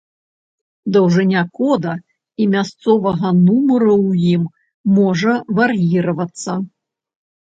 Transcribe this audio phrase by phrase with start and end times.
[0.93, 1.91] Даўжыня кода
[2.43, 4.43] і мясцовага нумары ў ім
[4.95, 6.57] можа вар'іравацца.